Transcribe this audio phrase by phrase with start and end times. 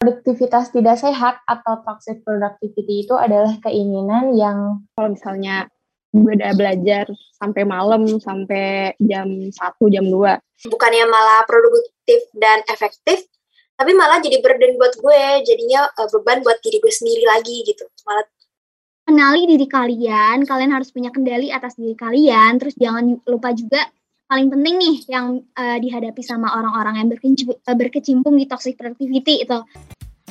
[0.00, 5.68] produktivitas tidak sehat atau toxic productivity itu adalah keinginan yang kalau misalnya
[6.10, 9.54] gue udah belajar sampai malam sampai jam 1
[9.92, 13.28] jam 2 bukannya malah produktif dan efektif
[13.80, 15.24] tapi malah jadi burden buat gue.
[15.48, 17.88] Jadinya uh, beban buat diri gue sendiri lagi gitu.
[18.04, 18.28] Malah
[19.08, 20.44] kenali diri kalian.
[20.44, 22.60] Kalian harus punya kendali atas diri kalian.
[22.60, 23.88] Terus jangan lupa juga
[24.30, 29.42] paling penting nih yang uh, dihadapi sama orang-orang yang berkecimpung, uh, berkecimpung di toxic productivity
[29.42, 29.58] itu.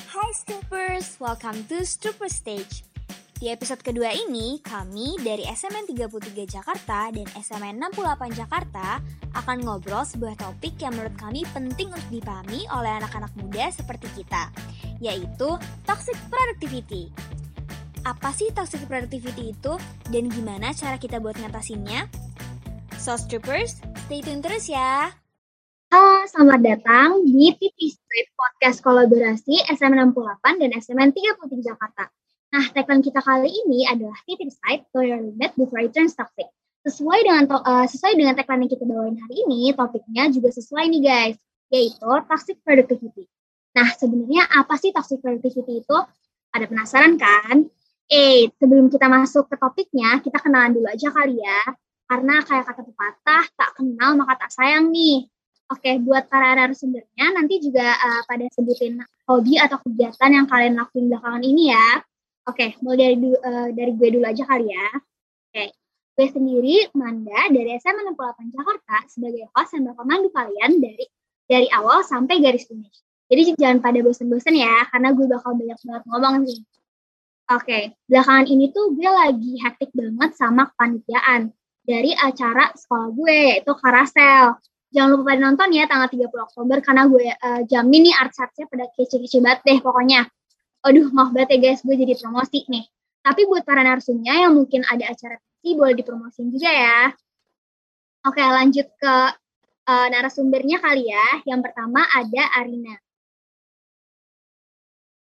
[0.07, 2.87] Hai Stupers, welcome to Stupper Stage.
[3.39, 9.03] Di episode kedua ini, kami dari SMN 33 Jakarta dan SMN 68 Jakarta
[9.35, 14.47] akan ngobrol sebuah topik yang menurut kami penting untuk dipahami oleh anak-anak muda seperti kita,
[15.03, 17.11] yaitu toxic productivity.
[18.07, 19.75] Apa sih toxic productivity itu
[20.07, 22.29] dan gimana cara kita buat ngatasinnya?
[22.99, 25.07] Sauce Troopers, stay tune terus ya.
[25.87, 32.11] Halo, selamat datang di TV Street Podcast Kolaborasi SM68 dan SMN 33 Jakarta.
[32.51, 36.51] Nah, tagline kita kali ini adalah Titip Side to your limit before it turns toxic.
[36.83, 41.01] Sesuai dengan uh, sesuai dengan tagline yang kita bawain hari ini, topiknya juga sesuai nih
[41.01, 41.37] guys,
[41.71, 43.31] yaitu toxic productivity.
[43.79, 45.97] Nah, sebenarnya apa sih toxic productivity itu?
[46.51, 47.63] Ada penasaran kan?
[48.11, 51.63] Eh, sebelum kita masuk ke topiknya, kita kenalan dulu aja kali ya.
[52.09, 55.29] Karena kayak kata pepatah, tak kenal maka tak sayang nih.
[55.69, 58.97] Oke, buat para narasumbernya nanti juga uh, pada sebutin
[59.29, 62.01] hobi atau kegiatan yang kalian lakuin belakangan ini ya.
[62.49, 64.89] Oke, mulai dari uh, dari gue dulu aja kali ya.
[65.53, 65.69] Oke,
[66.17, 71.05] gue sendiri Manda dari SMA 68 Jakarta sebagai host yang bakal mandu kalian dari
[71.45, 73.05] dari awal sampai garis finish.
[73.29, 76.59] Jadi jangan pada bosen-bosen ya, karena gue bakal banyak banget ngomong nih.
[77.53, 81.53] Oke, belakangan ini tuh gue lagi hektik banget sama kepanitiaan
[81.89, 84.53] dari acara sekolah gue yaitu Karasel.
[84.93, 88.69] Jangan lupa pada nonton ya tanggal 30 Oktober karena gue uh, jamin nih art artsnya
[88.69, 90.29] pada kece-kece banget deh pokoknya.
[90.85, 92.85] Aduh maaf banget ya guys gue jadi promosi nih.
[93.25, 96.99] Tapi buat para narsumnya yang mungkin ada acara sih boleh dipromosin juga ya.
[98.25, 99.15] Oke lanjut ke
[99.89, 101.41] uh, narasumbernya kali ya.
[101.49, 102.97] Yang pertama ada Arina.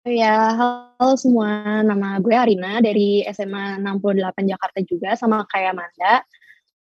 [0.05, 1.81] Ya, halo semua.
[1.81, 6.21] Nama gue Arina dari SMA 68 Jakarta juga, sama kayak Amanda.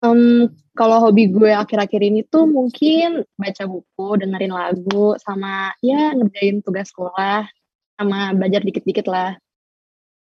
[0.05, 6.61] Um, kalau hobi gue akhir-akhir ini tuh mungkin baca buku, dengerin lagu, sama ya ngerjain
[6.61, 7.49] tugas sekolah,
[7.97, 9.33] sama belajar dikit-dikit lah.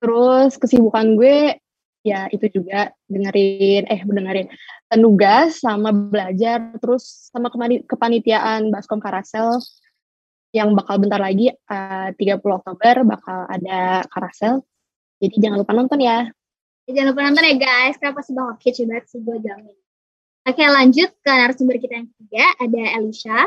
[0.02, 1.62] Terus kesibukan gue
[2.02, 4.50] ya itu juga dengerin, eh dengerin
[4.98, 7.54] tugas sama belajar, terus sama
[7.86, 9.62] kepanitiaan Baskom Karasel
[10.56, 14.64] yang bakal bentar lagi uh, 30 Oktober bakal ada Karasel.
[15.22, 16.32] Jadi jangan lupa nonton ya.
[16.88, 19.76] Jangan lupa nonton ya guys, karena pasti bakal kece banget sih gue jamin.
[20.48, 23.40] Oke lanjut ke narasumber kita yang ketiga, ada Elisha.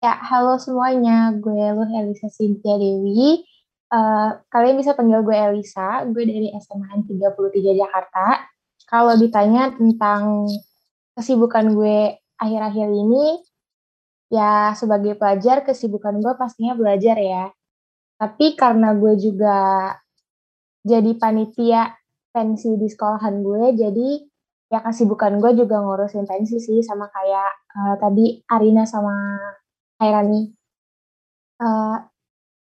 [0.00, 3.44] Ya, halo semuanya, gue Luh Elisa Cynthia Dewi.
[3.92, 7.36] Uh, kalian bisa panggil gue Elisa, gue dari SMA 33
[7.76, 8.40] Jakarta.
[8.88, 10.48] Kalau ditanya tentang
[11.20, 13.44] kesibukan gue akhir-akhir ini,
[14.32, 17.52] ya sebagai pelajar kesibukan gue pastinya belajar ya.
[18.16, 19.92] Tapi karena gue juga
[20.88, 22.00] jadi panitia
[22.34, 24.08] pensi di sekolahan gue jadi
[24.74, 29.14] ya kesibukan gue juga ngurusin pensi sih sama kayak uh, tadi Arina sama
[30.02, 30.50] Hairani
[31.62, 31.96] uh,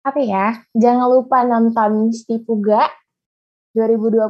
[0.06, 2.86] apa ya jangan lupa nonton Stipuga
[3.74, 4.30] 2021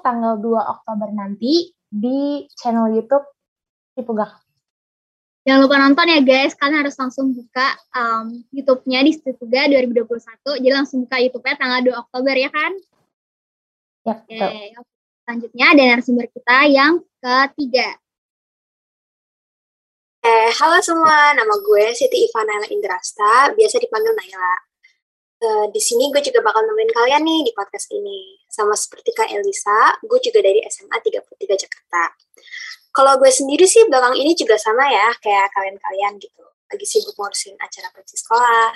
[0.00, 3.28] tanggal 2 Oktober nanti di channel YouTube
[3.92, 4.40] Stipuga
[5.40, 10.04] Jangan lupa nonton ya guys, kalian harus langsung buka um, YouTube-nya di Stipuga 2021.
[10.60, 12.76] Jadi langsung buka YouTube-nya tanggal 2 Oktober ya kan?
[14.00, 14.72] Ya, Oke, okay.
[15.28, 18.00] selanjutnya ada narasumber kita yang ketiga.
[20.24, 24.54] Eh, halo semua, nama gue Siti Ivana Indrasta, biasa dipanggil Naila.
[25.40, 28.40] Uh, di sini gue juga bakal nemenin kalian nih di podcast ini.
[28.48, 32.16] Sama seperti Kak Elisa, gue juga dari SMA 33 Jakarta.
[32.96, 36.44] Kalau gue sendiri sih belakang ini juga sama ya, kayak kalian-kalian gitu.
[36.72, 38.72] Lagi sibuk ngurusin acara pensi sekolah.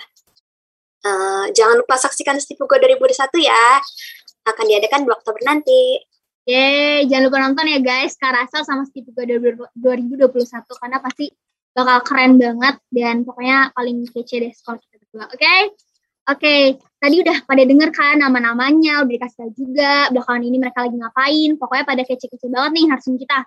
[1.05, 3.81] Uh, jangan lupa saksikan Stipu Go 2021 ya
[4.45, 6.01] akan diadakan 2 Oktober nanti.
[6.45, 9.81] Yeay, jangan lupa nonton ya guys, Karasa sama Steve 2021
[10.77, 11.33] karena pasti
[11.73, 15.25] bakal keren banget dan pokoknya paling kece deh sekolah kita berdua.
[15.33, 15.41] Oke?
[15.41, 15.61] Okay?
[16.25, 16.63] Oke, okay.
[17.05, 21.51] tadi udah pada denger kan nama-namanya, udah dikasih tau juga belakangan ini mereka lagi ngapain.
[21.61, 23.39] Pokoknya pada kece-kece banget nih harusnya kita.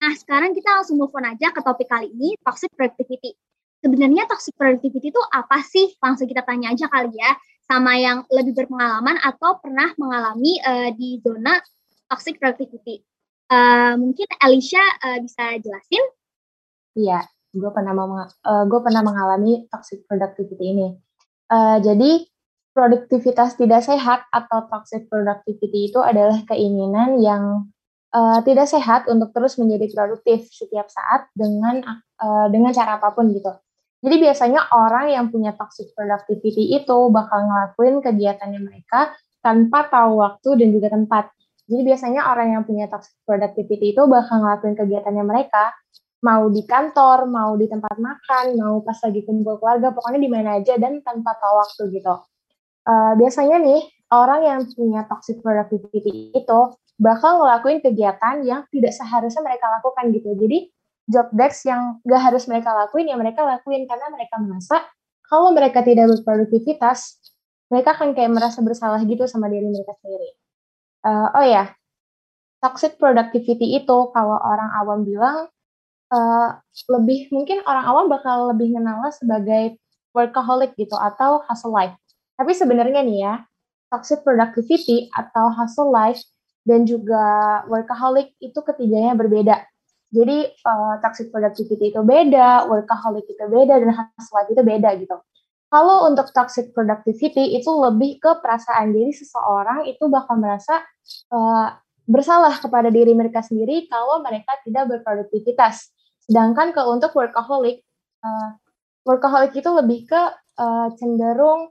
[0.00, 3.34] Nah, sekarang kita langsung move on aja ke topik kali ini, toxic productivity.
[3.80, 5.96] Sebenarnya toxic productivity itu apa sih?
[6.04, 7.32] Langsung kita tanya aja kali ya
[7.64, 11.56] sama yang lebih berpengalaman atau pernah mengalami uh, di zona
[12.10, 13.00] toxic productivity.
[13.46, 16.04] Uh, mungkin Alicia uh, bisa jelasin?
[16.98, 17.22] Iya,
[17.54, 20.88] gue pernah uh, pernah mengalami toxic productivity ini.
[21.50, 22.26] Uh, jadi
[22.74, 27.70] produktivitas tidak sehat atau toxic productivity itu adalah keinginan yang
[28.14, 31.82] uh, tidak sehat untuk terus menjadi produktif setiap saat dengan
[32.18, 33.50] uh, dengan cara apa pun gitu.
[34.00, 39.12] Jadi biasanya orang yang punya toxic productivity itu bakal ngelakuin kegiatannya mereka
[39.44, 41.28] tanpa tahu waktu dan juga tempat.
[41.68, 45.76] Jadi biasanya orang yang punya toxic productivity itu bakal ngelakuin kegiatannya mereka
[46.20, 50.50] mau di kantor, mau di tempat makan, mau pas lagi kumpul keluarga, pokoknya di mana
[50.60, 52.14] aja dan tanpa tahu waktu gitu.
[52.84, 53.80] Uh, biasanya nih
[54.12, 56.60] orang yang punya toxic productivity itu
[57.00, 60.36] bakal ngelakuin kegiatan yang tidak seharusnya mereka lakukan gitu.
[60.36, 60.68] Jadi
[61.10, 64.86] job desk yang gak harus mereka lakuin ya mereka lakuin karena mereka merasa
[65.30, 67.22] kalau mereka tidak berproduktivitas,
[67.70, 70.34] mereka akan kayak merasa bersalah gitu sama diri mereka sendiri.
[71.06, 71.70] Uh, oh ya,
[72.58, 75.46] toxic productivity itu kalau orang awam bilang
[76.10, 76.58] uh,
[76.90, 79.78] lebih mungkin orang awam bakal lebih kenal sebagai
[80.10, 81.94] workaholic gitu atau hustle life.
[82.34, 83.34] Tapi sebenarnya nih ya,
[83.94, 86.18] toxic productivity atau hustle life
[86.66, 89.62] dan juga workaholic itu ketiganya berbeda.
[90.10, 95.16] Jadi uh, toxic productivity itu beda, workaholic itu beda, dan hustle itu beda gitu.
[95.70, 100.82] Kalau untuk toxic productivity itu lebih ke perasaan diri seseorang itu bakal merasa
[101.30, 101.78] uh,
[102.10, 105.94] bersalah kepada diri mereka sendiri kalau mereka tidak berproduktivitas.
[106.26, 107.86] Sedangkan kalau untuk workaholic,
[108.26, 108.58] uh,
[109.06, 110.22] workaholic itu lebih ke
[110.58, 111.70] uh, cenderung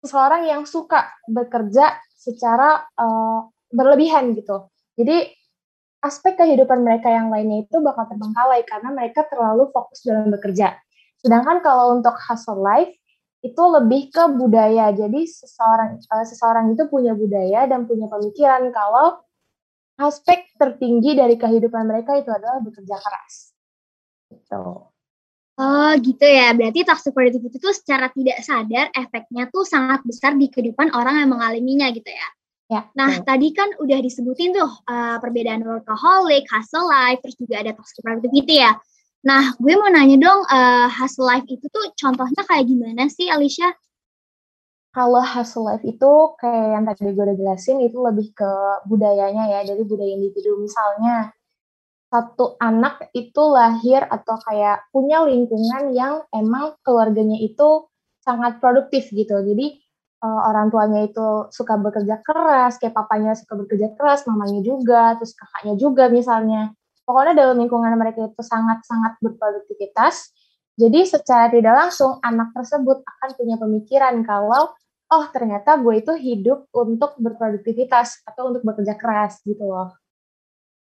[0.00, 4.72] seseorang yang suka bekerja secara uh, berlebihan gitu.
[4.96, 5.28] Jadi
[6.06, 10.78] aspek kehidupan mereka yang lainnya itu bakal terbengkalai karena mereka terlalu fokus dalam bekerja.
[11.20, 12.94] Sedangkan kalau untuk hustle life
[13.42, 14.94] itu lebih ke budaya.
[14.94, 19.20] Jadi seseorang uh, seseorang itu punya budaya dan punya pemikiran kalau
[19.96, 23.56] aspek tertinggi dari kehidupan mereka itu adalah bekerja keras.
[24.30, 24.64] Gitu.
[25.56, 30.52] Oh gitu ya, berarti toxic productivity itu secara tidak sadar efeknya tuh sangat besar di
[30.52, 32.28] kehidupan orang yang mengalaminya gitu ya.
[32.66, 32.90] Ya.
[32.98, 33.22] Nah, ya.
[33.22, 38.58] tadi kan udah disebutin tuh uh, perbedaan workaholic, hustle life, terus juga ada toxic productivity
[38.58, 38.74] ya.
[39.22, 43.70] Nah, gue mau nanya dong, uh, hustle life itu tuh contohnya kayak gimana sih, Alicia?
[44.90, 48.50] Kalau hustle life itu kayak yang tadi gue udah jelasin, itu lebih ke
[48.90, 50.58] budayanya ya, dari budaya individu.
[50.58, 51.30] Misalnya,
[52.10, 57.86] satu anak itu lahir atau kayak punya lingkungan yang emang keluarganya itu
[58.22, 59.38] sangat produktif gitu.
[59.42, 59.85] Jadi
[60.22, 65.36] uh, orang tuanya itu suka bekerja keras, kayak papanya suka bekerja keras, mamanya juga, terus
[65.36, 66.72] kakaknya juga misalnya
[67.06, 70.34] pokoknya dalam lingkungan mereka itu sangat-sangat berproduktivitas.
[70.76, 74.76] Jadi secara tidak langsung anak tersebut akan punya pemikiran kalau
[75.06, 79.96] oh ternyata gue itu hidup untuk berproduktivitas atau untuk bekerja keras gitu loh.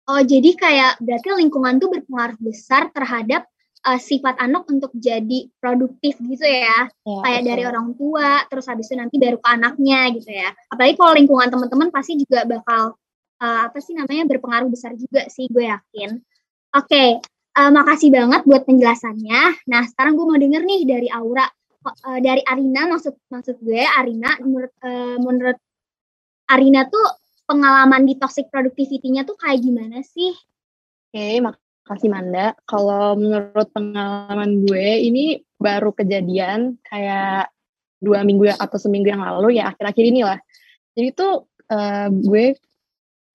[0.07, 3.51] Oh jadi kayak berarti lingkungan tuh berpengaruh besar terhadap
[3.85, 6.89] uh, sifat anak untuk jadi produktif gitu ya.
[6.89, 7.49] ya kayak betul.
[7.49, 10.49] dari orang tua terus habis itu nanti baru ke anaknya gitu ya.
[10.69, 12.95] Apalagi kalau lingkungan teman-teman pasti juga bakal
[13.41, 16.21] uh, apa sih namanya berpengaruh besar juga sih gue yakin.
[16.71, 17.09] Oke, okay,
[17.59, 19.67] uh, eh, makasih banget buat penjelasannya.
[19.67, 21.43] Nah sekarang gue mau denger nih dari Aura,
[21.83, 25.57] uh, dari Arina maksud maksud gue Arina menurut uh, menurut
[26.47, 27.03] Arina tuh
[27.49, 30.31] pengalaman di toxic productivity-nya tuh kayak gimana sih?
[31.11, 31.43] Oke, okay,
[31.91, 32.55] makasih Manda.
[32.63, 37.51] Kalau menurut pengalaman gue ini baru kejadian kayak
[37.99, 40.39] dua minggu atau seminggu yang lalu ya akhir-akhir ini lah.
[40.95, 42.55] Jadi tuh uh, gue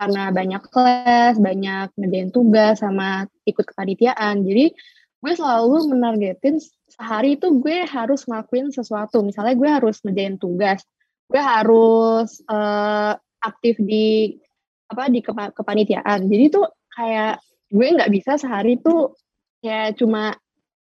[0.00, 4.40] karena banyak kelas, banyak ngerjain tugas, sama ikut kepanitiaan.
[4.40, 4.72] Jadi
[5.20, 6.56] gue selalu menargetin
[6.88, 9.20] sehari itu gue harus ngelakuin sesuatu.
[9.20, 10.80] Misalnya gue harus ngerjain tugas,
[11.28, 13.12] gue harus uh,
[13.44, 14.32] aktif di
[14.88, 16.24] apa di kepa kepanitiaan.
[16.24, 16.64] Jadi tuh
[16.96, 17.36] kayak
[17.72, 19.10] gue nggak bisa sehari itu
[19.62, 20.34] kayak cuma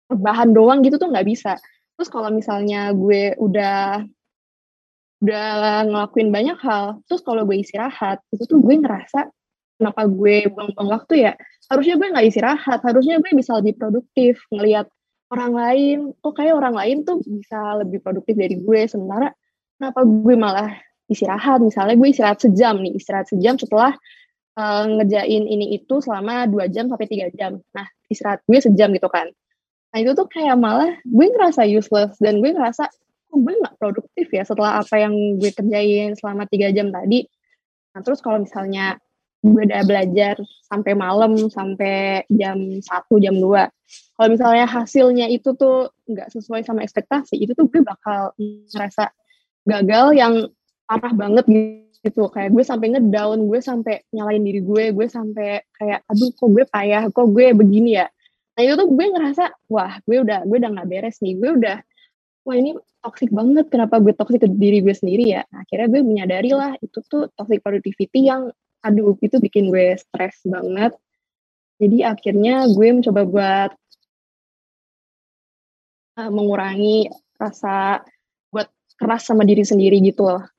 [0.09, 1.57] bahan doang gitu tuh nggak bisa.
[1.95, 4.05] Terus kalau misalnya gue udah
[5.25, 9.33] udah ngelakuin banyak hal terus kalau gue istirahat itu tuh gue ngerasa
[9.81, 11.33] kenapa gue buang-buang waktu ya
[11.73, 14.85] harusnya gue nggak istirahat harusnya gue bisa lebih produktif ngelihat
[15.33, 19.33] orang lain kok kayak orang lain tuh bisa lebih produktif dari gue sementara
[19.81, 20.71] kenapa gue malah
[21.09, 23.97] istirahat misalnya gue istirahat sejam nih istirahat sejam setelah
[24.59, 27.61] uh, ngejain ini itu selama dua jam sampai tiga jam.
[27.75, 29.31] Nah istirahat gue sejam gitu kan.
[29.95, 32.91] Nah itu tuh kayak malah gue ngerasa useless dan gue ngerasa
[33.31, 37.27] kok gue nggak produktif ya setelah apa yang gue kerjain selama tiga jam tadi.
[37.95, 38.99] Nah terus kalau misalnya
[39.45, 43.69] gue udah belajar sampai malam sampai jam satu jam dua
[44.17, 48.33] kalau misalnya hasilnya itu tuh nggak sesuai sama ekspektasi itu tuh gue bakal
[48.73, 49.13] ngerasa
[49.69, 50.49] gagal yang
[50.89, 56.05] parah banget gitu kayak gue sampai ngedown gue sampai nyalain diri gue gue sampai kayak
[56.05, 57.09] aduh kok gue payah?
[57.09, 58.07] Kok gue begini ya?
[58.55, 61.35] Nah itu tuh gue ngerasa wah gue udah gue udah nggak beres nih.
[61.41, 61.81] Gue udah
[62.45, 63.73] wah ini toxic banget.
[63.73, 65.43] Kenapa gue toxic ke diri gue sendiri ya?
[65.49, 68.53] Nah, akhirnya gue menyadari lah itu tuh toxic productivity yang
[68.85, 70.93] aduh itu bikin gue stres banget.
[71.81, 73.71] Jadi akhirnya gue mencoba buat
[76.21, 77.09] uh, mengurangi
[77.41, 78.05] rasa
[78.53, 78.69] buat
[79.01, 80.54] keras sama diri sendiri gitu loh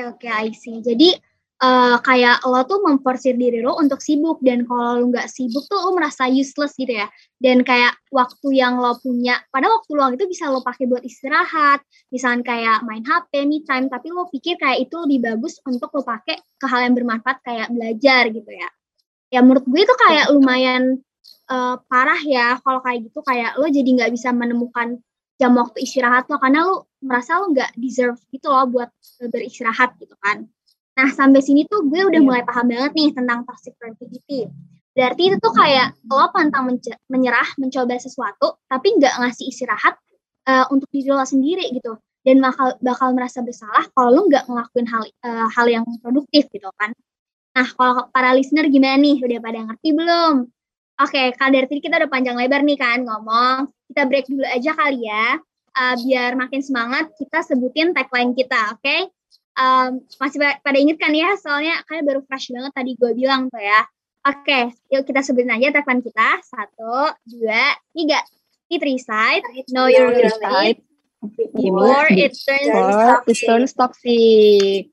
[0.00, 0.80] Oke, oke, I see.
[0.80, 1.12] Jadi
[1.60, 5.76] uh, kayak lo tuh memforsir diri lo untuk sibuk dan kalau lo nggak sibuk tuh
[5.76, 7.04] lo merasa useless gitu ya.
[7.36, 11.84] Dan kayak waktu yang lo punya pada waktu luang itu bisa lo pakai buat istirahat
[12.08, 16.00] misalnya kayak main HP me time tapi lo pikir kayak itu lebih bagus untuk lo
[16.00, 18.68] pakai ke hal yang bermanfaat kayak belajar gitu ya.
[19.28, 21.04] Ya menurut gue itu kayak lumayan
[21.52, 23.20] uh, parah ya kalau kayak gitu.
[23.20, 24.96] Kayak lo jadi nggak bisa menemukan
[25.40, 28.92] jam waktu istirahat lo karena lo merasa lo nggak deserve gitu loh buat
[29.32, 30.44] beristirahat gitu kan
[31.00, 32.26] Nah, sampai sini tuh gue udah iya.
[32.28, 34.44] mulai paham banget nih tentang toxic productivity.
[34.92, 36.68] Berarti itu tuh kayak lo pantang
[37.08, 39.96] menyerah, mencoba sesuatu, tapi nggak ngasih istirahat
[40.44, 41.96] uh, untuk diri lo sendiri gitu.
[42.20, 46.68] Dan bakal, bakal merasa bersalah kalau lo nggak ngelakuin hal, uh, hal yang produktif gitu
[46.76, 46.92] kan.
[47.56, 49.24] Nah, kalau para listener gimana nih?
[49.24, 50.34] Udah pada ngerti belum?
[51.00, 53.72] Oke, okay, kalau dari tadi kita udah panjang lebar nih kan ngomong.
[54.00, 55.36] Kita break dulu aja kali ya.
[55.76, 58.80] Uh, biar makin semangat, kita sebutin tagline kita, oke?
[58.80, 59.12] Okay?
[59.60, 59.90] um,
[60.20, 63.84] masih pada inget kan ya soalnya kayak baru fresh banget tadi gue bilang tuh ya
[64.24, 68.20] oke okay, yuk kita sebutin aja tagline kita satu dua tiga
[68.70, 70.80] eat side know your limit
[71.52, 73.28] before it turns.
[73.28, 74.88] It turns toxic.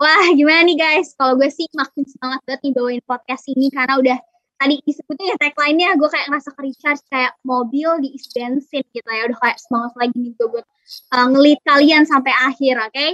[0.00, 1.12] Wah, gimana nih guys?
[1.12, 4.18] Kalau gue sih makin semangat banget nih bawain podcast ini karena udah
[4.58, 9.22] tadi disebutnya ya tagline-nya gue kayak ngerasa ke recharge kayak mobil di bensin gitu ya.
[9.28, 10.66] Udah kayak semangat lagi nih gue buat
[11.14, 12.92] uh, ngelit kalian sampai akhir oke?
[12.94, 13.12] Okay?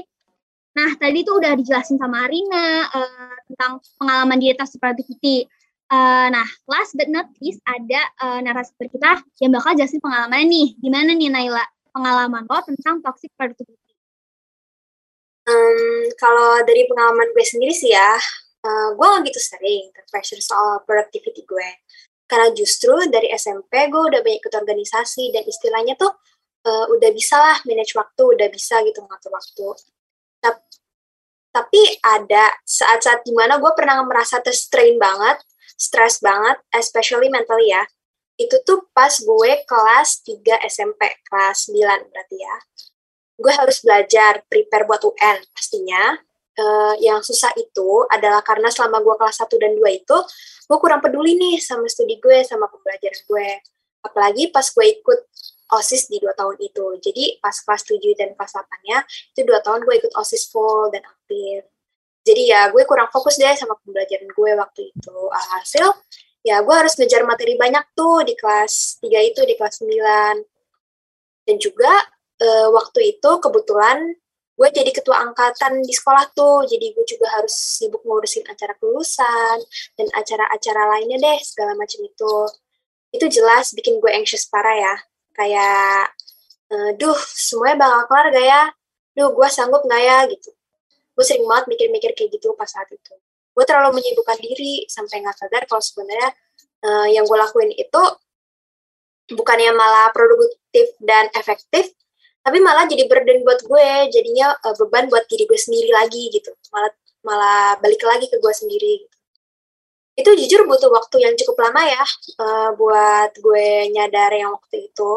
[0.71, 5.43] nah tadi tuh udah dijelasin sama Arina uh, tentang pengalaman di atas productivity.
[5.91, 10.79] Uh, nah last but not least ada uh, narasumber kita yang bakal jelasin pengalaman nih.
[10.79, 11.67] Gimana nih Naila?
[11.91, 13.91] Pengalaman lo tentang toxic productivity.
[15.51, 18.15] Um, kalau dari pengalaman gue sendiri sih ya,
[18.65, 21.71] gue gak gitu sering terpressure soal productivity gue.
[22.29, 26.13] Karena justru dari SMP gue udah banyak ikut organisasi dan istilahnya tuh
[26.69, 29.67] uh, udah bisa lah manage waktu, udah bisa gitu ngatur waktu.
[31.51, 35.43] Tapi ada saat-saat di mana gue pernah merasa terstrain banget,
[35.75, 37.83] stress banget, especially mentally ya.
[38.39, 42.57] Itu tuh pas gue kelas 3 SMP, kelas 9 berarti ya.
[43.35, 46.15] Gue harus belajar, prepare buat UN pastinya
[46.59, 50.17] uh, yang susah itu adalah karena selama gue kelas 1 dan 2 itu,
[50.67, 53.49] gue kurang peduli nih sama studi gue, sama pembelajaran gue.
[54.01, 55.21] Apalagi pas gue ikut
[55.71, 56.99] OSIS di dua tahun itu.
[56.99, 61.07] Jadi pas kelas 7 dan kelas 8-nya, itu dua tahun gue ikut OSIS full dan
[61.07, 61.71] aktif.
[62.27, 65.19] Jadi ya gue kurang fokus deh sama pembelajaran gue waktu itu.
[65.31, 65.87] Alhasil,
[66.43, 71.47] ya gue harus ngejar materi banyak tuh di kelas 3 itu, di kelas 9.
[71.47, 71.93] Dan juga
[72.43, 74.15] uh, waktu itu kebetulan
[74.61, 79.57] gue jadi ketua angkatan di sekolah tuh jadi gue juga harus sibuk ngurusin acara kelulusan
[79.97, 82.35] dan acara-acara lainnya deh segala macam itu.
[83.09, 84.95] Itu jelas bikin gue anxious parah ya.
[85.33, 86.13] Kayak
[86.77, 88.63] uh, duh semuanya bakal kelar gak ya?
[89.17, 90.29] Duh gue sanggup gak ya?
[90.29, 90.53] Gitu.
[91.17, 93.17] Gue sering banget mikir-mikir kayak gitu pas saat itu.
[93.57, 96.37] Gue terlalu menyibukkan diri sampai nggak sadar kalau sebenarnya
[96.85, 98.03] uh, yang gue lakuin itu
[99.33, 101.97] bukannya malah produktif dan efektif
[102.41, 103.91] tapi malah jadi burden buat gue.
[104.13, 106.51] Jadinya uh, beban buat diri gue sendiri lagi gitu.
[106.73, 106.93] Malah
[107.25, 109.17] malah balik lagi ke gue sendiri gitu.
[110.21, 112.05] itu jujur butuh waktu yang cukup lama ya
[112.45, 115.13] uh, buat gue nyadar yang waktu itu.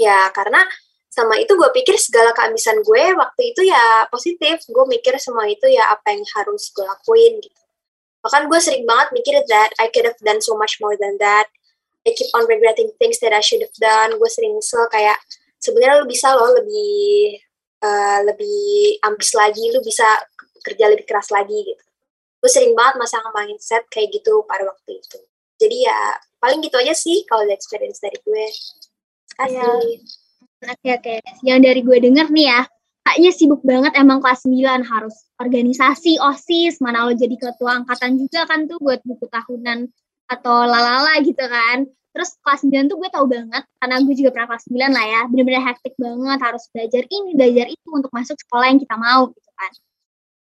[0.00, 0.64] Ya karena
[1.12, 4.64] sama itu gue pikir segala keamisan gue waktu itu ya positif.
[4.68, 7.60] Gue mikir semua itu ya apa yang harus gue lakuin gitu.
[8.24, 11.48] Bahkan gue sering banget mikir that I could have done so much more than that.
[12.06, 14.16] I keep on regretting things that I should have done.
[14.16, 15.20] Gue sering nyesel kayak
[15.60, 17.36] sebenarnya lu bisa loh lebih
[17.82, 20.06] uh, lebih ambis lagi lu bisa
[20.64, 21.84] kerja lebih keras lagi gitu.
[22.42, 25.18] Gue sering banget masang mindset kayak gitu pada waktu itu.
[25.56, 26.00] Jadi ya
[26.36, 28.46] paling gitu aja sih kalau experience dari gue.
[29.36, 30.00] Kasih
[30.64, 32.60] oke oke yang dari gue denger nih ya
[33.06, 38.48] kayaknya sibuk banget emang kelas 9 harus organisasi OSIS mana lo jadi ketua angkatan juga
[38.48, 39.86] kan tuh buat buku tahunan
[40.26, 41.86] atau lalala gitu kan
[42.16, 45.20] Terus kelas 9 tuh gue tau banget, karena gue juga pernah kelas 9 lah ya,
[45.28, 49.50] bener-bener hektik banget, harus belajar ini, belajar itu untuk masuk sekolah yang kita mau gitu
[49.52, 49.72] kan.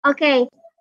[0.07, 0.37] Oke, okay,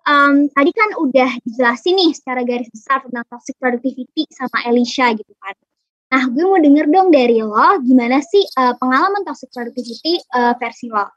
[0.07, 5.35] um, tadi kan udah dijelasin nih secara garis besar tentang toxic productivity sama Elisha gitu
[5.43, 5.51] kan.
[6.15, 10.87] Nah, gue mau denger dong dari lo, gimana sih uh, pengalaman toxic productivity uh, versi
[10.87, 11.11] lo?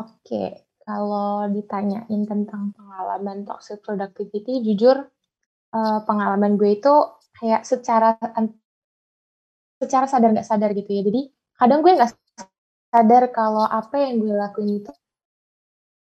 [0.00, 5.04] Oke, kalau ditanyain tentang pengalaman toxic productivity, jujur
[5.76, 6.94] uh, pengalaman gue itu
[7.40, 8.16] kayak secara
[9.76, 11.02] secara sadar nggak sadar gitu ya.
[11.04, 11.20] Jadi
[11.56, 12.12] kadang gue nggak
[12.92, 14.92] sadar kalau apa yang gue lakuin itu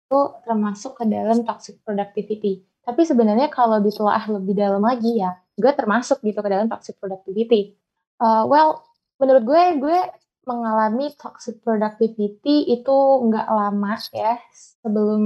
[0.06, 2.62] itu termasuk ke dalam toxic productivity.
[2.86, 7.74] Tapi sebenarnya kalau ditelaah lebih dalam lagi ya, gue termasuk gitu ke dalam toxic productivity.
[8.22, 8.86] Uh, well,
[9.18, 10.00] menurut gue, gue
[10.46, 15.24] mengalami toxic productivity itu nggak lama ya sebelum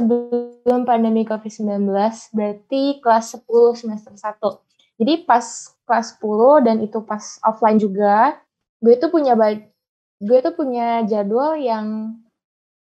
[0.00, 1.92] sebelum pandemi COVID-19
[2.32, 4.40] berarti kelas 10 semester 1.
[5.00, 5.44] Jadi pas
[5.84, 8.40] kelas 10 dan itu pas offline juga,
[8.80, 9.36] gue tuh punya
[10.20, 12.16] gue tuh punya jadwal yang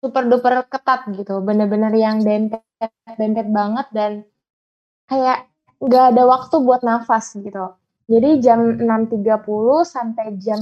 [0.01, 2.61] super duper ketat gitu, bener-bener yang dempet
[3.17, 4.11] dempet banget dan
[5.09, 5.49] kayak
[5.81, 7.73] nggak ada waktu buat nafas gitu.
[8.05, 9.41] Jadi jam 6.30
[9.81, 10.61] sampai jam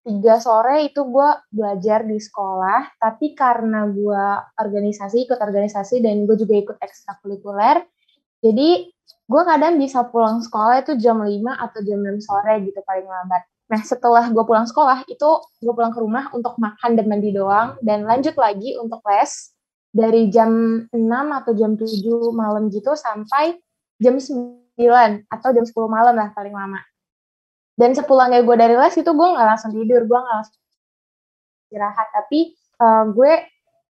[0.00, 4.24] 3 sore itu gue belajar di sekolah, tapi karena gue
[4.56, 7.84] organisasi, ikut organisasi, dan gue juga ikut ekstrakurikuler,
[8.40, 8.88] jadi
[9.30, 13.44] gue kadang bisa pulang sekolah itu jam 5 atau jam 6 sore gitu paling lambat.
[13.70, 15.30] Nah setelah gue pulang sekolah, itu
[15.60, 19.52] gue pulang ke rumah untuk makan dan mandi doang, dan lanjut lagi untuk les
[19.92, 20.50] dari jam
[20.88, 20.96] 6
[21.44, 21.86] atau jam 7
[22.32, 23.60] malam gitu sampai
[24.00, 24.80] jam 9
[25.28, 26.80] atau jam 10 malam lah paling lama.
[27.80, 30.60] Dan sepulangnya gue dari les itu gue nggak langsung tidur, gue nggak langsung
[31.64, 32.40] istirahat, tapi
[32.76, 33.32] uh, gue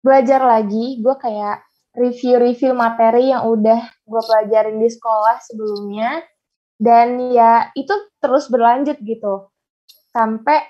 [0.06, 1.66] belajar lagi, gue kayak
[1.98, 6.22] review-review materi yang udah gue pelajarin di sekolah sebelumnya,
[6.78, 9.50] dan ya itu terus berlanjut gitu.
[10.14, 10.62] Sampai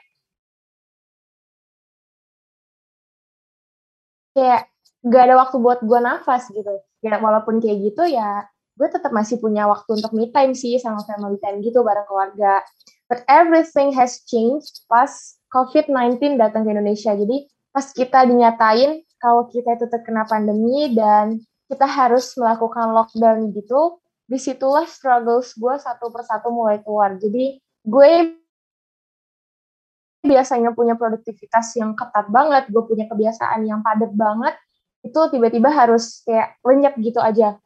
[4.31, 4.71] kayak
[5.03, 6.79] gak ada waktu buat gue nafas gitu.
[7.03, 8.45] Ya walaupun kayak gitu ya
[8.79, 12.63] gue tetap masih punya waktu untuk me time sih sama family time gitu bareng keluarga.
[13.11, 17.11] But everything has changed pas COVID-19 datang ke Indonesia.
[17.11, 17.43] Jadi
[17.75, 23.99] pas kita dinyatain kalau kita itu terkena pandemi dan kita harus melakukan lockdown gitu,
[24.31, 27.19] di situlah struggles gue satu persatu mulai keluar.
[27.19, 28.11] Jadi gue
[30.23, 34.55] biasanya punya produktivitas yang ketat banget, gue punya kebiasaan yang padat banget,
[35.03, 37.59] itu tiba-tiba harus kayak lenyap gitu aja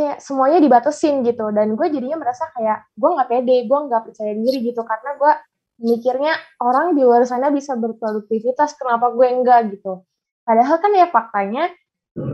[0.00, 1.52] kayak semuanya dibatesin gitu.
[1.52, 4.80] Dan gue jadinya merasa kayak gue nggak pede gue nggak percaya diri gitu.
[4.80, 5.32] Karena gue
[5.80, 10.04] mikirnya orang di luar sana bisa berproduktivitas kenapa gue enggak gitu.
[10.44, 11.68] Padahal kan ya faktanya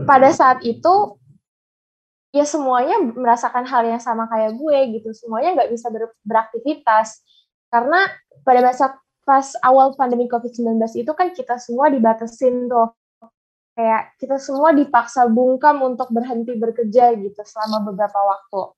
[0.07, 1.19] pada saat itu
[2.31, 5.11] ya semuanya merasakan hal yang sama kayak gue gitu.
[5.11, 7.19] Semuanya nggak bisa ber beraktivitas.
[7.67, 8.07] Karena
[8.47, 8.95] pada masa
[9.27, 12.95] pas awal pandemi COVID-19 itu kan kita semua dibatesin tuh
[13.77, 18.73] kayak kita semua dipaksa bungkam untuk berhenti bekerja gitu selama beberapa waktu.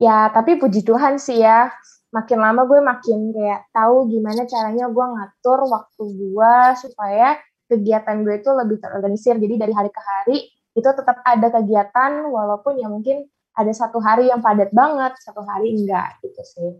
[0.00, 1.68] Ya, tapi puji Tuhan sih ya,
[2.08, 7.36] makin lama gue makin kayak tahu gimana caranya gue ngatur waktu gue supaya
[7.68, 9.36] kegiatan gue itu lebih terorganisir.
[9.36, 14.32] Jadi dari hari ke hari itu tetap ada kegiatan walaupun ya mungkin ada satu hari
[14.32, 16.70] yang padat banget, satu hari enggak gitu sih.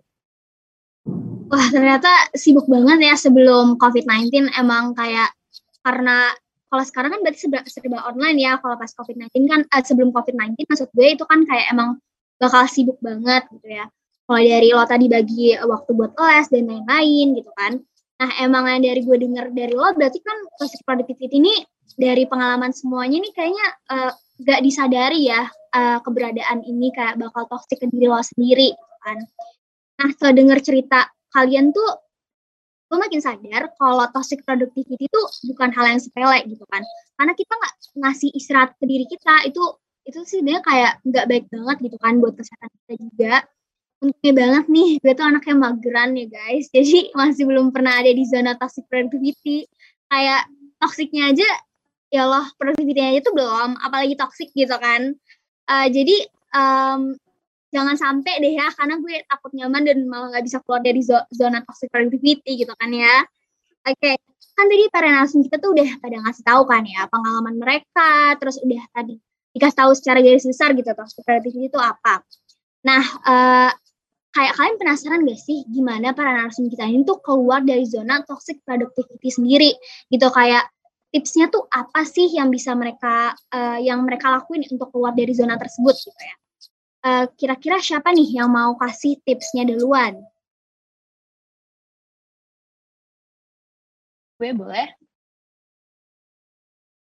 [1.53, 5.29] Wah, ternyata sibuk banget ya sebelum COVID-19 emang kayak
[5.85, 6.33] karena
[6.75, 8.59] kalau sekarang kan berarti serba, serba online ya.
[8.59, 12.03] Kalau pas COVID-19 kan uh, sebelum COVID-19 maksud gue itu kan kayak emang
[12.43, 13.87] bakal sibuk banget gitu ya.
[14.27, 17.79] Kalau dari lo tadi bagi waktu buat les dan lain-lain gitu kan.
[18.19, 21.55] Nah emang yang dari gue denger dari lo berarti kan toxic productivity ini
[21.95, 24.11] dari pengalaman semuanya nih kayaknya uh,
[24.43, 25.47] gak disadari ya
[25.79, 29.23] uh, keberadaan ini kayak bakal toxic ke diri lo sendiri gitu kan.
[30.03, 32.04] Nah setelah denger cerita kalian tuh
[32.95, 36.87] gue makin sadar kalau toxic productivity itu bukan hal yang sepele gitu kan.
[37.19, 39.63] Karena kita nggak ngasih istirahat ke diri kita itu
[40.07, 43.35] itu sih dia kayak nggak baik banget gitu kan buat kesehatan kita juga.
[43.99, 46.71] Untungnya banget nih gue tuh anaknya mageran ya guys.
[46.75, 49.67] Jadi masih belum pernah ada di zona toxic productivity.
[50.07, 50.47] Kayak
[50.79, 51.49] toksiknya aja
[52.15, 55.19] ya loh productivity aja tuh belum apalagi toxic gitu kan.
[55.67, 57.17] Uh, jadi um,
[57.75, 61.03] jangan sampai deh ya karena gue takut nyaman dan malah nggak bisa keluar dari
[61.35, 63.27] zona toxic productivity gitu kan ya.
[63.85, 64.15] Oke okay.
[64.55, 68.63] kan tadi para narasum kita tuh udah pada ngasih tahu kan ya pengalaman mereka terus
[68.63, 69.19] udah tadi
[69.51, 72.23] dikasih tahu secara garis besar gitu toxic productivity itu apa.
[72.87, 73.71] Nah uh,
[74.31, 78.63] kayak kalian penasaran gak sih gimana para narasum kita ini tuh keluar dari zona toxic
[78.63, 79.75] productivity sendiri?
[80.07, 80.71] Gitu kayak
[81.11, 85.59] tipsnya tuh apa sih yang bisa mereka uh, yang mereka lakuin untuk keluar dari zona
[85.59, 86.35] tersebut gitu ya
[87.05, 90.25] eh, kira-kira siapa nih yang mau kasih tipsnya duluan?
[94.41, 94.89] Gue boleh?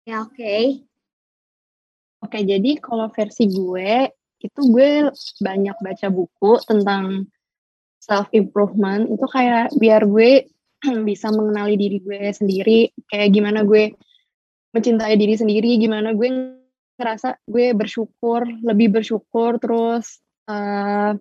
[0.09, 0.33] Ya, oke.
[0.33, 0.89] Okay.
[2.19, 4.11] Oke, jadi kalau versi gue,
[4.43, 5.11] itu gue
[5.43, 7.27] banyak baca buku tentang
[7.99, 10.47] self improvement itu kayak biar gue
[11.09, 13.93] bisa mengenali diri gue sendiri kayak gimana gue
[14.73, 16.58] mencintai diri sendiri gimana gue
[16.99, 20.19] ngerasa gue bersyukur lebih bersyukur terus
[20.51, 21.15] uh,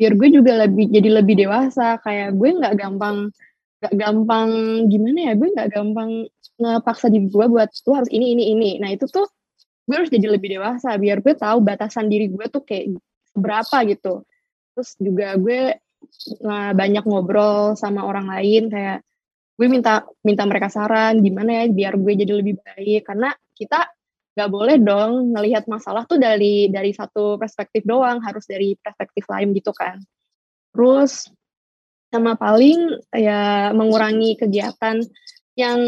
[0.00, 2.00] biar gue juga lebih jadi lebih dewasa.
[2.00, 3.28] Kayak gue nggak gampang
[3.80, 4.50] nggak gampang
[4.88, 6.10] gimana ya gue nggak gampang
[6.60, 8.70] ngepaksa diri gue buat lu harus ini ini ini.
[8.80, 9.28] Nah itu tuh
[9.84, 12.96] gue harus jadi lebih dewasa biar gue tahu batasan diri gue tuh kayak
[13.36, 14.24] berapa gitu.
[14.72, 15.76] Terus juga gue
[16.40, 19.04] nah, banyak ngobrol sama orang lain kayak
[19.60, 23.04] gue minta minta mereka saran gimana ya biar gue jadi lebih baik.
[23.04, 23.84] Karena kita
[24.34, 29.50] nggak boleh dong ngelihat masalah tuh dari dari satu perspektif doang harus dari perspektif lain
[29.54, 29.98] gitu kan.
[30.70, 31.26] Terus
[32.10, 35.02] sama paling ya mengurangi kegiatan
[35.58, 35.80] yang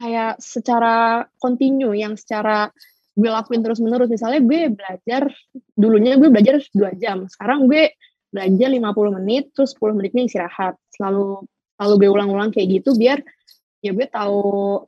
[0.00, 2.70] kayak secara kontinu yang secara
[3.14, 5.28] gue lakuin terus menerus misalnya gue belajar
[5.74, 7.94] dulunya gue belajar dua jam sekarang gue
[8.30, 10.78] belajar 50 menit terus 10 menitnya istirahat.
[10.94, 11.44] Selalu
[11.76, 13.18] selalu gue ulang-ulang kayak gitu biar
[13.82, 14.84] ya gue tahu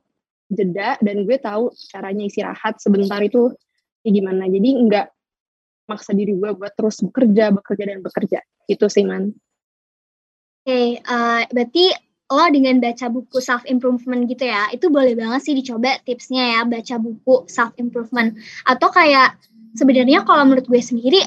[0.53, 3.51] jeda dan gue tahu caranya istirahat sebentar itu
[4.05, 4.45] ya gimana.
[4.47, 5.09] Jadi enggak
[5.89, 8.39] maksa diri gue buat terus bekerja bekerja dan bekerja.
[8.69, 9.33] Itu sih man.
[10.63, 11.85] Oke okay, uh, eh, berarti
[12.33, 16.59] lo dengan baca buku self improvement gitu ya itu boleh banget sih dicoba tipsnya ya
[16.65, 18.33] baca buku self improvement
[18.65, 19.37] atau kayak
[19.77, 21.21] sebenarnya kalau menurut gue sendiri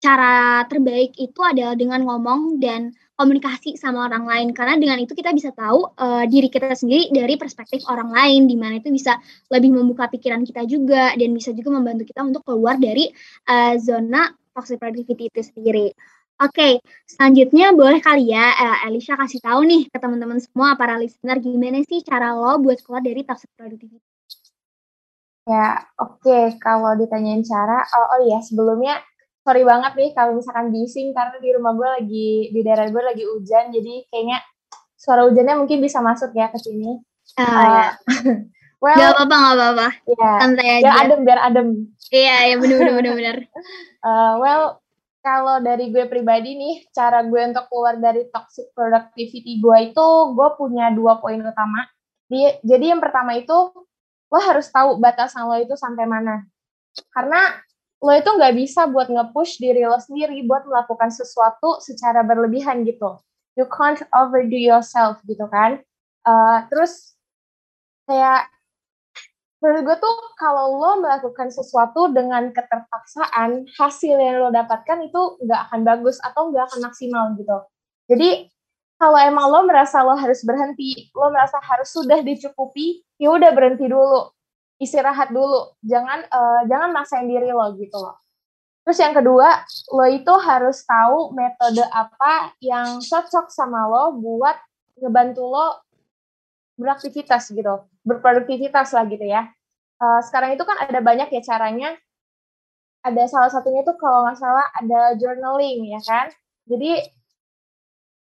[0.00, 5.36] cara terbaik itu adalah dengan ngomong dan komunikasi sama orang lain karena dengan itu kita
[5.36, 9.20] bisa tahu uh, diri kita sendiri dari perspektif orang lain di mana itu bisa
[9.52, 13.12] lebih membuka pikiran kita juga dan bisa juga membantu kita untuk keluar dari
[13.52, 15.92] uh, zona toxic productivity itu sendiri.
[16.40, 16.72] Oke, okay,
[17.04, 22.00] selanjutnya boleh kali ya uh, kasih tahu nih ke teman-teman semua para listener gimana sih
[22.00, 24.00] cara lo buat keluar dari toxic productivity.
[25.44, 26.24] Ya, oke.
[26.24, 26.56] Okay.
[26.56, 29.02] Kalau ditanyain cara, oh, oh ya sebelumnya
[29.50, 33.26] sorry banget nih kalau misalkan bising karena di rumah gue lagi di daerah gue lagi
[33.26, 34.38] hujan jadi kayaknya
[34.94, 37.02] suara hujannya mungkin bisa masuk ya ke sini.
[37.34, 37.90] Uh, uh,
[38.84, 39.88] well, gak apa-apa gak apa-apa.
[40.06, 40.82] Ya, santai aja.
[40.86, 41.68] Biar adem biar adem.
[42.14, 43.36] Iya ya benar benar benar benar.
[44.06, 44.64] uh, well
[45.18, 50.48] kalau dari gue pribadi nih cara gue untuk keluar dari toxic productivity gue itu gue
[50.54, 51.90] punya dua poin utama.
[52.30, 53.74] Jadi, jadi yang pertama itu
[54.30, 56.46] lo harus tahu batasan lo itu sampai mana.
[57.10, 57.58] Karena
[58.00, 63.20] lo itu nggak bisa buat nge-push diri lo sendiri buat melakukan sesuatu secara berlebihan gitu.
[63.60, 65.84] You can't overdo yourself gitu kan.
[66.24, 67.12] Uh, terus
[68.08, 68.48] kayak
[69.60, 75.60] menurut gue tuh kalau lo melakukan sesuatu dengan keterpaksaan, hasil yang lo dapatkan itu nggak
[75.68, 77.58] akan bagus atau nggak akan maksimal gitu.
[78.08, 78.48] Jadi
[78.96, 83.84] kalau emang lo merasa lo harus berhenti, lo merasa harus sudah dicukupi, ya udah berhenti
[83.84, 84.32] dulu
[84.80, 85.76] istirahat dulu.
[85.84, 88.16] Jangan uh, jangan maksain diri lo gitu loh.
[88.82, 89.62] Terus yang kedua
[89.92, 94.56] lo itu harus tahu metode apa yang cocok sama lo buat
[94.98, 95.84] ngebantu lo
[96.80, 99.52] beraktivitas gitu berproduktivitas lah gitu ya.
[100.00, 101.92] Uh, sekarang itu kan ada banyak ya caranya.
[103.04, 106.32] Ada salah satunya tuh kalau nggak salah ada journaling ya kan.
[106.68, 107.00] Jadi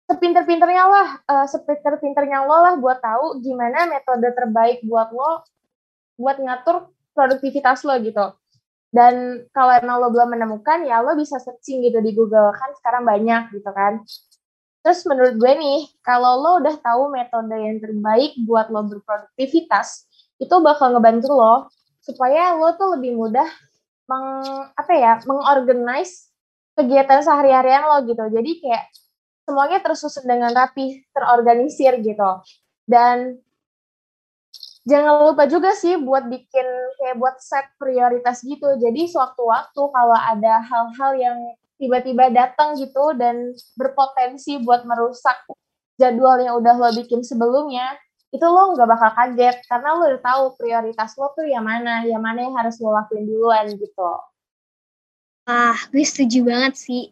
[0.09, 5.41] sepinter-pinternya lah, uh, sepinter-pinternya lo lah buat tahu gimana metode terbaik buat lo
[6.17, 8.33] buat ngatur produktivitas lo gitu.
[8.93, 12.53] Dan kalau emang lo belum menemukan, ya lo bisa searching gitu di Google.
[12.53, 14.05] Kan sekarang banyak gitu kan.
[14.85, 20.05] Terus menurut gue nih, kalau lo udah tahu metode yang terbaik buat lo berproduktivitas,
[20.37, 21.55] itu bakal ngebantu lo
[22.03, 23.47] supaya lo tuh lebih mudah
[24.11, 24.27] meng,
[24.75, 26.29] apa ya, mengorganize
[26.75, 28.27] kegiatan sehari-harian lo gitu.
[28.29, 28.85] Jadi kayak
[29.47, 32.43] semuanya tersusun dengan rapi, terorganisir gitu.
[32.85, 33.39] Dan
[34.83, 36.67] jangan lupa juga sih buat bikin
[36.99, 38.79] kayak buat set prioritas gitu.
[38.79, 41.39] Jadi sewaktu-waktu kalau ada hal-hal yang
[41.79, 45.35] tiba-tiba datang gitu dan berpotensi buat merusak
[45.99, 47.95] jadwal yang udah lo bikin sebelumnya,
[48.31, 52.23] itu lo nggak bakal kaget karena lo udah tahu prioritas lo tuh yang mana, yang
[52.23, 54.11] mana yang harus lo lakuin duluan gitu.
[55.43, 57.11] Ah, gue setuju banget sih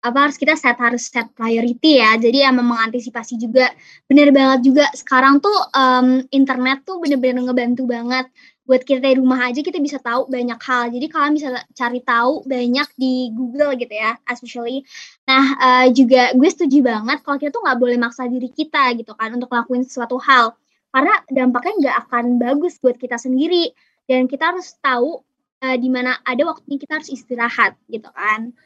[0.00, 2.16] apa harus kita set harus set priority ya.
[2.16, 3.68] Jadi emang mengantisipasi juga.
[4.08, 4.84] Bener banget juga.
[4.96, 8.26] Sekarang tuh um, internet tuh bener-bener ngebantu banget.
[8.64, 10.88] Buat kita di rumah aja kita bisa tahu banyak hal.
[10.88, 14.88] Jadi kalian bisa cari tahu banyak di Google gitu ya especially.
[15.28, 19.12] Nah uh, juga gue setuju banget kalau kita tuh nggak boleh maksa diri kita gitu
[19.12, 20.56] kan untuk ngelakuin sesuatu hal.
[20.90, 23.68] Karena dampaknya nggak akan bagus buat kita sendiri.
[24.08, 25.20] Dan kita harus tahu
[25.60, 28.56] uh, di mana ada waktunya kita harus istirahat gitu kan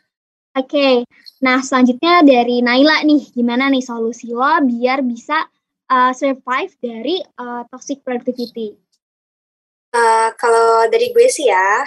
[0.55, 0.95] Oke, okay.
[1.43, 5.43] nah selanjutnya dari Naila nih, gimana nih solusi lo biar bisa
[5.91, 8.71] uh, survive dari uh, toxic productivity?
[9.91, 11.83] Uh, kalau dari gue sih ya,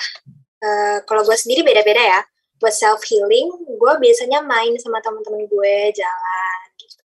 [0.60, 2.20] uh, kalau gue sendiri beda-beda ya.
[2.60, 7.04] Buat self healing, gue biasanya main sama teman-teman gue, jalan gitu.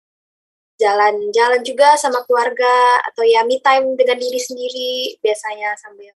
[0.78, 6.14] Jalan-jalan juga sama keluarga atau ya me time dengan diri sendiri biasanya sambil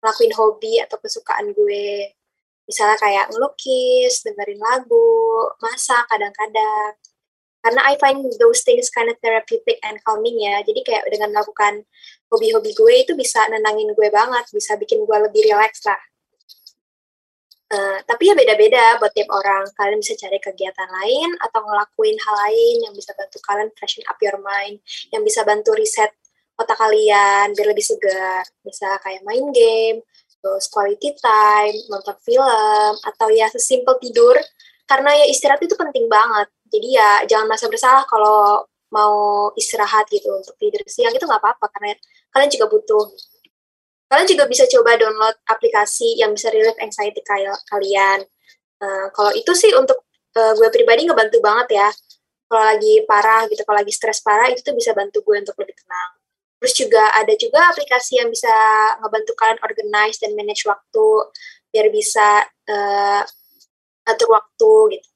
[0.00, 2.08] ngelakuin hobi atau kesukaan gue
[2.72, 6.96] Misalnya kayak ngelukis, dengerin lagu, masak kadang-kadang.
[7.60, 10.64] Karena I find those things kind of therapeutic and calming ya.
[10.64, 11.84] Jadi kayak dengan melakukan
[12.32, 16.00] hobi-hobi gue itu bisa nenangin gue banget, bisa bikin gue lebih relax lah.
[17.72, 19.68] Uh, tapi ya beda-beda buat tiap orang.
[19.76, 24.16] Kalian bisa cari kegiatan lain atau ngelakuin hal lain yang bisa bantu kalian freshen up
[24.24, 24.80] your mind,
[25.12, 26.12] yang bisa bantu reset
[26.56, 28.44] otak kalian biar lebih segar.
[28.64, 30.04] Bisa kayak main game,
[30.42, 34.34] terus quality time, nonton film, atau ya sesimpel tidur.
[34.84, 36.50] Karena ya istirahat itu penting banget.
[36.68, 41.66] Jadi ya jangan merasa bersalah kalau mau istirahat gitu untuk tidur siang itu nggak apa-apa
[41.72, 41.96] karena
[42.34, 43.06] kalian juga butuh.
[44.12, 48.20] Kalian juga bisa coba download aplikasi yang bisa relieve anxiety kalian.
[48.76, 50.04] Uh, kalau itu sih untuk
[50.36, 51.88] uh, gue pribadi ngebantu banget ya.
[52.52, 55.72] Kalau lagi parah gitu, kalau lagi stres parah itu tuh bisa bantu gue untuk lebih
[55.72, 56.10] tenang.
[56.62, 58.54] Terus juga ada juga aplikasi yang bisa
[59.02, 61.06] ngebantu kalian organize dan manage waktu
[61.74, 63.22] biar bisa uh,
[64.06, 65.08] atur waktu gitu.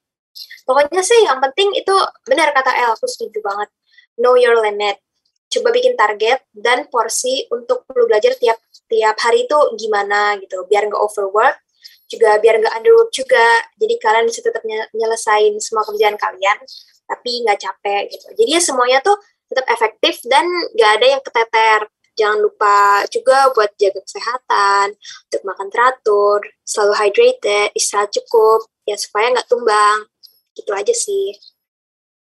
[0.66, 1.94] Pokoknya sih yang penting itu
[2.26, 3.70] benar kata El, aku setuju banget.
[4.18, 4.98] Know your limit.
[5.46, 8.58] Coba bikin target dan porsi untuk perlu belajar tiap
[8.90, 11.62] tiap hari itu gimana gitu, biar nggak overwork,
[12.10, 13.62] juga biar nggak underwork juga.
[13.78, 16.58] Jadi kalian bisa tetap nyelesain semua kerjaan kalian,
[17.06, 18.26] tapi nggak capek gitu.
[18.34, 19.14] Jadi ya semuanya tuh
[19.46, 21.80] tetap efektif dan gak ada yang keteter.
[22.16, 24.96] Jangan lupa juga buat jaga kesehatan,
[25.28, 30.08] untuk makan teratur, selalu hydrated, istirahat cukup, ya supaya nggak tumbang.
[30.56, 31.36] Gitu aja sih.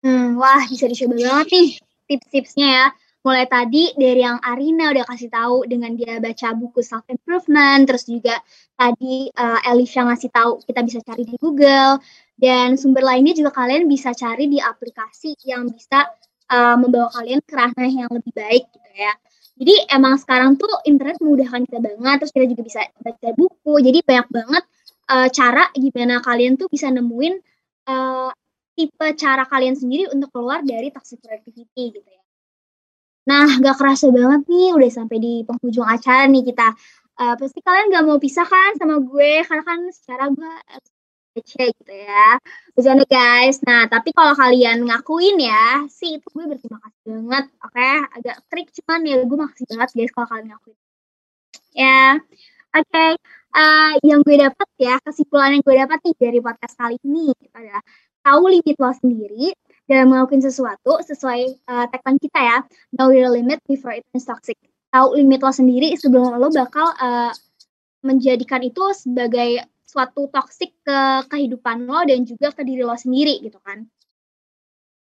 [0.05, 1.71] Hmm, wah bisa dicoba banget nih
[2.11, 2.87] tips-tipsnya ya.
[3.21, 8.09] Mulai tadi dari yang Arina udah kasih tahu dengan dia baca buku self improvement, terus
[8.09, 8.41] juga
[8.81, 12.01] tadi uh, Elisha ngasih tahu kita bisa cari di Google
[12.41, 16.09] dan sumber lainnya juga kalian bisa cari di aplikasi yang bisa
[16.51, 19.15] uh, membawa kalian ke ranah yang lebih baik gitu ya.
[19.61, 23.73] Jadi emang sekarang tuh internet memudahkan kita banget, terus kita juga bisa baca buku.
[23.85, 24.65] Jadi banyak banget
[25.13, 27.35] uh, cara gimana kalian tuh bisa nemuin
[27.93, 28.33] uh,
[28.73, 32.25] tipe cara kalian sendiri untuk keluar dari toxic productivity gitu ya.
[33.29, 36.73] Nah, gak kerasa banget nih udah sampai di penghujung acara nih kita.
[37.21, 40.53] Uh, pasti kalian gak mau pisah kan sama gue, karena kan secara gue
[41.35, 42.39] kece gitu ya.
[42.75, 43.63] Bercanda guys.
[43.63, 47.45] Nah, tapi kalau kalian ngakuin ya, sih itu gue berterima kasih banget.
[47.63, 47.95] Oke, okay?
[48.19, 50.77] agak trik cuman ya gue makasih banget guys kalau kalian ngakuin.
[51.75, 52.03] Ya,
[52.75, 52.87] oke.
[52.91, 53.11] Okay.
[53.51, 57.83] Uh, yang gue dapat ya, kesimpulan yang gue dapat nih dari podcast kali ini adalah
[58.23, 59.51] tahu limit lo sendiri
[59.91, 62.59] dalam melakukan sesuatu sesuai uh, tagline kita ya,
[62.95, 64.55] know your limit before it is toxic.
[64.95, 67.35] Tahu limit lo sendiri sebelum lo bakal uh,
[68.07, 73.59] menjadikan itu sebagai suatu toksik ke kehidupan lo dan juga ke diri lo sendiri gitu
[73.59, 73.83] kan.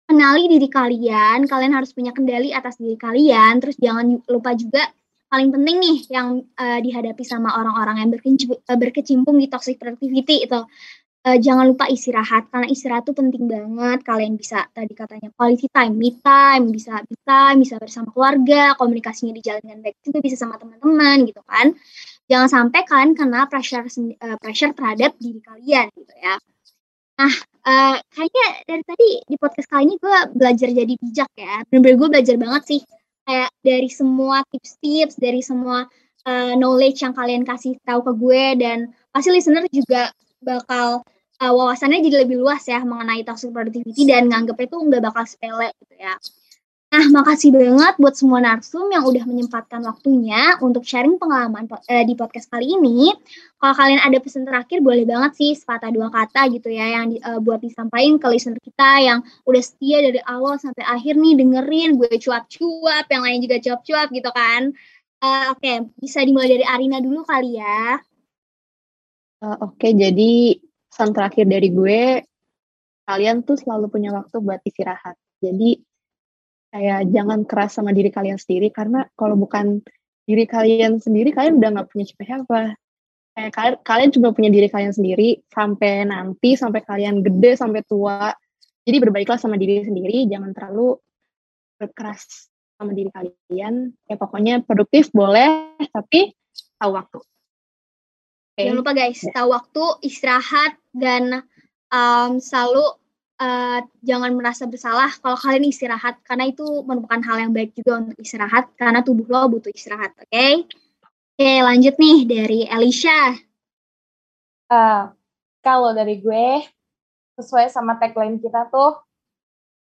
[0.04, 4.92] Kenali diri kalian, kalian harus punya kendali atas diri kalian, terus jangan lupa juga
[5.32, 10.46] paling penting nih yang uh, dihadapi sama orang-orang yang berkecimpung, uh, berkecimpung di toxic productivity
[10.46, 10.60] itu
[11.26, 15.96] uh, jangan lupa istirahat karena istirahat itu penting banget kalian bisa tadi katanya quality time
[15.98, 21.42] me time bisa bisa bisa bersama keluarga komunikasinya dijalankan baik juga bisa sama teman-teman gitu
[21.48, 21.74] kan
[22.32, 23.86] jangan sampai kalian kena pressure
[24.24, 26.36] uh, pressure terhadap diri kalian gitu ya.
[27.14, 27.34] Nah,
[27.68, 31.56] uh, kayaknya dari tadi di podcast kali ini gue belajar jadi bijak ya.
[31.70, 32.82] Bener-bener gue belajar banget sih
[33.24, 35.88] kayak dari semua tips-tips, dari semua
[36.28, 38.78] uh, knowledge yang kalian kasih tahu ke gue dan
[39.14, 40.12] pasti listener juga
[40.44, 41.06] bakal
[41.40, 45.72] uh, wawasannya jadi lebih luas ya mengenai toxic productivity dan nganggep itu nggak bakal sepele
[45.84, 46.16] gitu ya.
[46.94, 52.14] Nah, makasih banget buat semua narsum yang udah menyempatkan waktunya untuk sharing pengalaman uh, di
[52.14, 53.10] podcast kali ini.
[53.58, 57.18] Kalau kalian ada pesan terakhir, boleh banget sih sepatah dua kata gitu ya yang di,
[57.18, 61.98] uh, buat disampaikan ke listener kita yang udah setia dari awal sampai akhir nih dengerin
[61.98, 64.62] gue cuap-cuap, yang lain juga cuap-cuap gitu kan.
[65.18, 67.98] Uh, Oke, okay, bisa dimulai dari Arina dulu kali ya.
[69.42, 70.62] Uh, Oke, okay, jadi
[70.94, 72.22] pesan terakhir dari gue,
[73.10, 75.18] kalian tuh selalu punya waktu buat istirahat.
[75.42, 75.82] Jadi
[76.74, 79.86] kayak jangan keras sama diri kalian sendiri karena kalau bukan
[80.26, 82.74] diri kalian sendiri kalian udah nggak punya siapa-siapa
[83.38, 88.34] kayak kalian kalian cuma punya diri kalian sendiri sampai nanti sampai kalian gede sampai tua
[88.90, 90.98] jadi berbaiklah sama diri sendiri jangan terlalu
[91.78, 92.50] berkeras
[92.82, 96.34] sama diri kalian ya pokoknya produktif boleh tapi
[96.82, 97.20] tahu waktu
[98.58, 98.66] okay.
[98.66, 99.34] jangan lupa guys ya.
[99.38, 101.46] tahu waktu istirahat dan
[101.94, 102.98] um, selalu
[103.44, 108.18] uh, jangan merasa bersalah kalau kalian istirahat karena itu merupakan hal yang baik juga untuk
[108.24, 110.32] istirahat karena tubuh lo butuh istirahat, oke?
[110.32, 110.64] Okay?
[111.34, 113.36] Oke, okay, lanjut nih dari Elisha.
[114.70, 115.12] Uh,
[115.66, 116.64] kalau dari gue
[117.42, 119.02] sesuai sama tagline kita tuh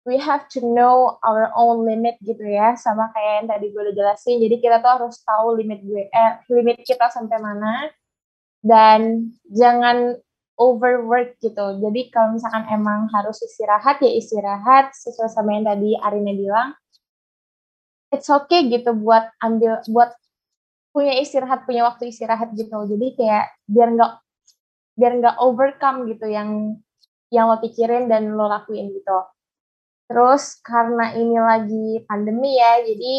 [0.04, 3.96] we have to know our own limit gitu ya sama kayak yang tadi gue udah
[3.96, 7.88] jelasin jadi kita tuh harus tahu limit gue eh limit kita sampai mana
[8.60, 10.20] dan jangan
[10.60, 11.80] overwork gitu.
[11.80, 16.70] Jadi kalau misalkan emang harus istirahat ya istirahat sesuai sama yang tadi Arina bilang.
[18.12, 20.12] It's okay gitu buat ambil buat
[20.92, 22.76] punya istirahat punya waktu istirahat gitu.
[22.76, 24.14] Jadi kayak biar nggak
[25.00, 26.76] biar nggak overcome gitu yang
[27.32, 29.20] yang lo pikirin dan lo lakuin gitu.
[30.10, 33.16] Terus karena ini lagi pandemi ya, jadi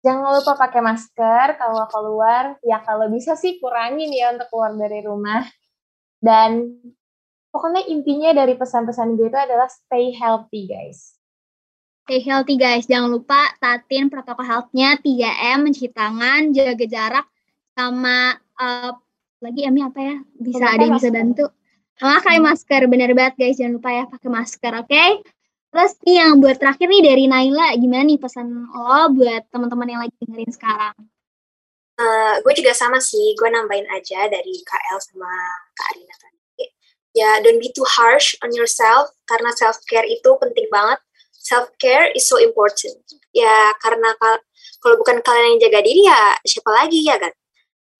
[0.00, 2.56] jangan lupa pakai masker kalau keluar.
[2.64, 5.44] Ya kalau bisa sih kurangin ya untuk keluar dari rumah.
[6.24, 6.80] Dan
[7.52, 11.20] pokoknya intinya dari pesan-pesan gue itu adalah stay healthy guys.
[12.08, 17.26] Stay healthy guys, jangan lupa tatin protokol health-nya 3M, mencuci tangan, jaga jarak,
[17.76, 18.92] sama uh,
[19.40, 20.16] lagi M apa ya?
[20.36, 21.44] Bisa ada yang bisa bantu.
[21.94, 24.88] Pakai masker, bener banget guys, jangan lupa ya pakai masker, oke?
[24.88, 25.10] Okay?
[25.74, 30.00] Terus nih yang buat terakhir nih dari Naila, gimana nih pesan lo buat teman-teman yang
[30.06, 30.94] lagi dengerin sekarang?
[31.94, 35.30] Uh, gue juga sama sih, gue nambahin aja dari KL sama
[35.78, 36.66] Kak Arina tadi.
[37.14, 40.98] Ya, don't be too harsh on yourself, karena self-care itu penting banget.
[41.30, 42.98] Self-care is so important.
[43.30, 44.10] Ya, karena
[44.82, 47.30] kalau bukan kalian yang jaga diri, ya siapa lagi ya kan?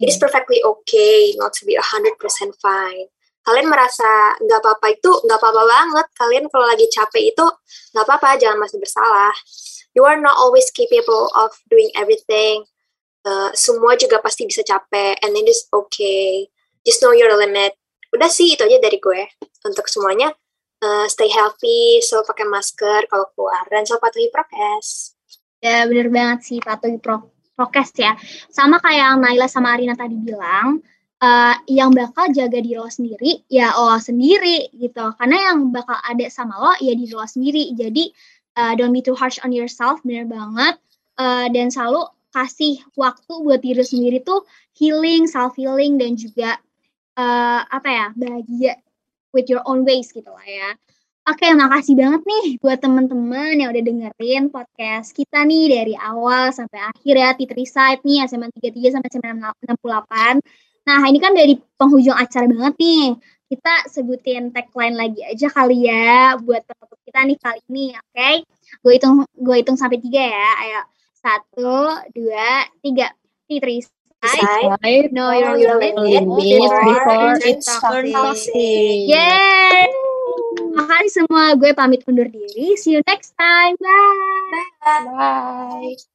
[0.03, 0.27] It is hmm.
[0.27, 2.19] perfectly okay not to be 100%
[2.59, 3.07] fine
[3.45, 7.47] kalian merasa nggak apa-apa itu nggak apa-apa banget kalian kalau lagi capek itu
[7.93, 9.37] nggak apa-apa jangan masih bersalah
[9.93, 12.65] you are not always capable of doing everything
[13.25, 16.49] uh, semua juga pasti bisa capek and then it's okay.
[16.85, 17.75] Just know your limit.
[18.13, 19.23] Udah sih itu aja dari gue.
[19.65, 20.31] Untuk semuanya
[20.85, 25.17] uh, stay healthy selalu pakai masker kalau keluar dan selalu patuhi prokes.
[25.65, 28.13] Ya bener banget sih patuhi pro prokes ya.
[28.53, 30.85] Sama kayak Naila sama Arina tadi bilang
[31.25, 35.17] uh, yang bakal jaga diri lo sendiri ya lo sendiri gitu.
[35.17, 37.73] Karena yang bakal ada sama lo ya diri lo sendiri.
[37.73, 38.13] Jadi
[38.61, 40.77] uh, don't be too harsh on yourself bener banget.
[41.15, 44.43] Uh, dan selalu kasih waktu buat diri sendiri tuh
[44.75, 46.59] healing self healing dan juga
[47.15, 48.75] uh, apa ya bahagia
[49.31, 50.75] with your own ways gitu lah ya
[51.25, 56.77] Oke, makasih banget nih buat teman-teman yang udah dengerin podcast kita nih dari awal sampai
[56.85, 59.33] akhir ya, Titri Side nih, SMA 33 sampai SMA
[59.65, 60.45] 68.
[60.85, 63.17] Nah, ini kan dari penghujung acara banget nih.
[63.49, 68.13] Kita sebutin tagline lagi aja kali ya buat penutup kita nih kali ini, oke?
[68.13, 68.35] Okay?
[68.85, 70.51] Gue hitung gue hitung sampai tiga ya.
[70.61, 70.81] Ayo,
[71.25, 73.09] satu, dua, tiga.
[73.45, 73.85] Three,
[74.25, 78.57] Side, know your limit before it's toxic.
[79.05, 79.85] Yeay!
[80.73, 82.73] Makasih semua, gue pamit undur diri.
[82.81, 83.77] See you next time.
[83.77, 84.69] Bye.
[84.81, 85.05] Bye.
[85.13, 86.14] Bye.